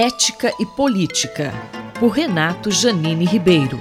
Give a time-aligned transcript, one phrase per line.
[0.00, 1.52] Ética e Política,
[1.98, 3.76] por Renato Janine Ribeiro.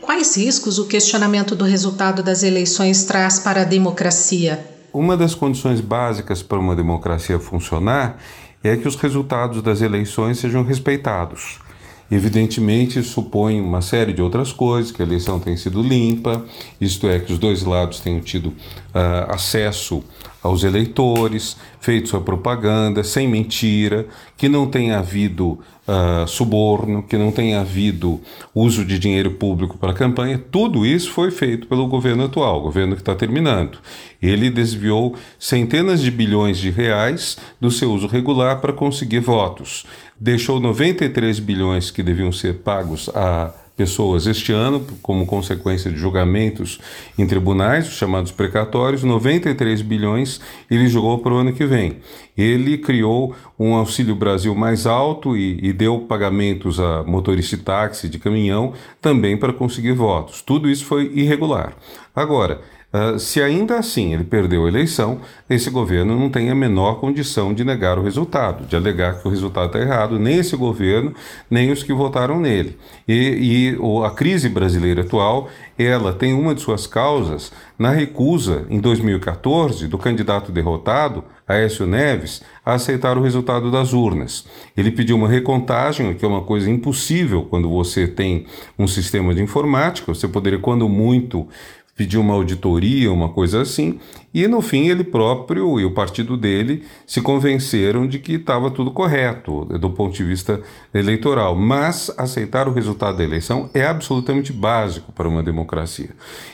[0.00, 4.68] Quais riscos o questionamento do resultado das eleições traz para a democracia?
[4.92, 8.18] Uma das condições básicas para uma democracia funcionar
[8.64, 11.60] é que os resultados das eleições sejam respeitados.
[12.10, 16.44] Evidentemente, supõe uma série de outras coisas, que a eleição tenha sido limpa,
[16.80, 20.02] isto é, que os dois lados tenham tido uh, acesso
[20.44, 27.32] aos eleitores, feito sua propaganda, sem mentira, que não tenha havido uh, suborno, que não
[27.32, 28.20] tenha havido
[28.54, 30.38] uso de dinheiro público para a campanha.
[30.50, 33.78] Tudo isso foi feito pelo governo atual, governo que está terminando.
[34.20, 39.86] Ele desviou centenas de bilhões de reais do seu uso regular para conseguir votos.
[40.18, 46.78] Deixou 93 bilhões que deviam ser pagos a pessoas este ano, como consequência de julgamentos
[47.18, 50.40] em tribunais, os chamados precatórios, 93 bilhões
[50.70, 51.98] ele jogou para o ano que vem.
[52.36, 58.18] Ele criou um Auxílio Brasil mais alto e, e deu pagamentos a motorista táxi, de
[58.18, 60.40] caminhão, também para conseguir votos.
[60.40, 61.76] Tudo isso foi irregular.
[62.14, 62.60] Agora,
[62.94, 65.20] Uh, se ainda assim ele perdeu a eleição,
[65.50, 69.30] esse governo não tem a menor condição de negar o resultado, de alegar que o
[69.32, 71.12] resultado está errado, nem esse governo,
[71.50, 72.78] nem os que votaram nele.
[73.08, 78.78] E, e a crise brasileira atual, ela tem uma de suas causas na recusa, em
[78.78, 84.46] 2014, do candidato derrotado, Aécio Neves, a aceitar o resultado das urnas.
[84.76, 88.46] Ele pediu uma recontagem, que é uma coisa impossível quando você tem
[88.78, 91.48] um sistema de informática, você poderia, quando muito,
[91.96, 93.98] pediu uma auditoria, uma coisa assim,
[94.34, 98.90] e no fim ele próprio e o partido dele se convenceram de que estava tudo
[98.90, 100.60] correto do ponto de vista
[100.92, 101.54] eleitoral.
[101.54, 106.10] Mas aceitar o resultado da eleição é absolutamente básico para uma democracia.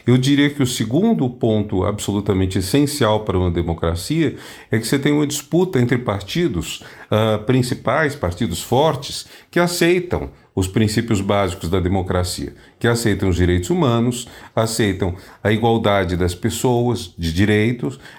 [0.06, 4.36] Eu diria que o segundo ponto absolutamente essencial para uma democracia
[4.70, 10.66] é que você tem uma disputa entre partidos uh, principais, partidos fortes, que aceitam os
[10.66, 17.32] princípios básicos da democracia, que aceitam os direitos humanos, aceitam a igualdade das pessoas, de
[17.32, 17.69] direitos,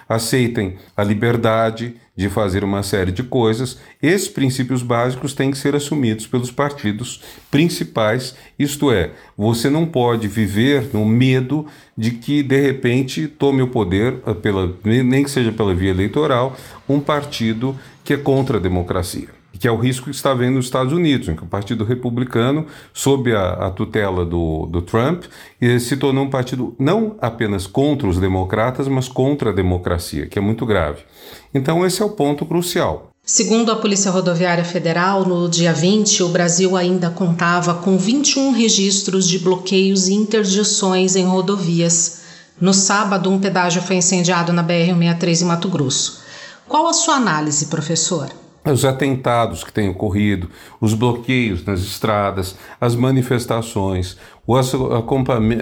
[0.08, 3.78] aceitem a liberdade de fazer uma série de coisas.
[4.02, 10.28] Esses princípios básicos têm que ser assumidos pelos partidos principais, isto é, você não pode
[10.28, 15.52] viver no medo de que de repente tome o poder eh, pela nem que seja
[15.52, 16.56] pela via eleitoral
[16.88, 20.66] um partido que é contra a democracia que é o risco que está havendo nos
[20.66, 25.24] Estados Unidos, em que o Partido Republicano, sob a, a tutela do, do Trump,
[25.80, 30.42] se tornou um partido não apenas contra os democratas, mas contra a democracia, que é
[30.42, 31.02] muito grave.
[31.54, 33.12] Então, esse é o ponto crucial.
[33.24, 39.28] Segundo a Polícia Rodoviária Federal, no dia 20, o Brasil ainda contava com 21 registros
[39.28, 42.22] de bloqueios e interdições em rodovias.
[42.60, 46.20] No sábado, um pedágio foi incendiado na BR-163 em Mato Grosso.
[46.68, 48.28] Qual a sua análise, professor?
[48.64, 50.48] Os atentados que têm ocorrido,
[50.80, 54.72] os bloqueios nas estradas, as manifestações, os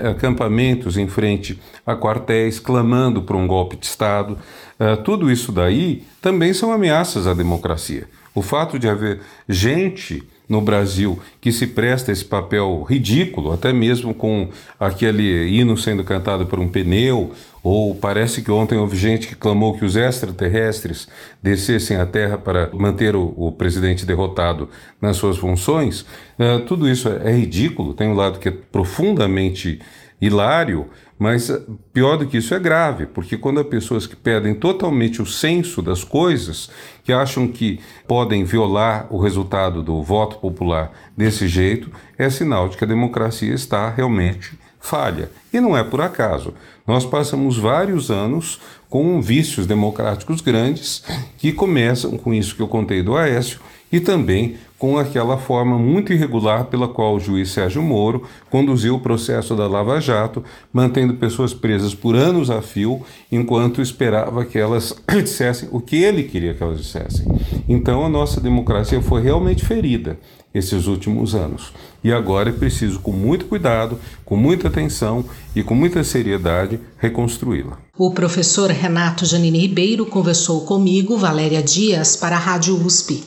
[0.04, 4.38] acampamentos em frente a quartéis clamando por um golpe de Estado,
[4.78, 8.06] uh, tudo isso daí também são ameaças à democracia.
[8.34, 14.12] O fato de haver gente no Brasil que se presta esse papel ridículo, até mesmo
[14.12, 17.30] com aquele hino sendo cantado por um pneu,
[17.62, 21.08] ou parece que ontem houve gente que clamou que os extraterrestres
[21.40, 24.68] descessem à Terra para manter o, o presidente derrotado
[25.00, 26.00] nas suas funções.
[26.38, 29.78] Uh, tudo isso é, é ridículo, tem um lado que é profundamente
[30.20, 30.88] hilário,
[31.18, 31.60] mas eh,
[31.92, 35.80] pior do que isso é grave, porque quando há pessoas que perdem totalmente o senso
[35.80, 36.70] das coisas,
[37.02, 42.76] que acham que podem violar o resultado do voto popular desse jeito, é sinal de
[42.76, 45.30] que a democracia está realmente falha.
[45.52, 46.54] E não é por acaso.
[46.90, 48.58] Nós passamos vários anos
[48.88, 51.04] com vícios democráticos grandes
[51.38, 53.60] que começam com isso que eu contei do Aécio
[53.92, 59.00] e também com aquela forma muito irregular pela qual o juiz Sérgio Moro conduziu o
[59.00, 60.42] processo da Lava Jato,
[60.72, 66.24] mantendo pessoas presas por anos a fio, enquanto esperava que elas dissessem o que ele
[66.24, 67.26] queria que elas dissessem.
[67.68, 70.18] Então a nossa democracia foi realmente ferida
[70.52, 71.72] esses últimos anos.
[72.02, 75.24] E agora é preciso, com muito cuidado, com muita atenção
[75.54, 77.78] e com muita seriedade, reconstruí-la.
[77.96, 83.22] O professor Renato Janine Ribeiro conversou comigo, Valéria Dias, para a Rádio USP.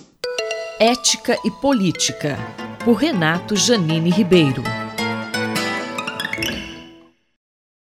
[0.79, 2.37] Ética e Política,
[2.83, 4.63] por Renato Janine Ribeiro.